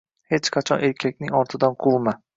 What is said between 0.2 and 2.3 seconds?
Hech qachon erkakning ortidan quvlama